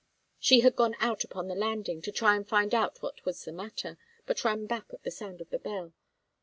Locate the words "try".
2.11-2.35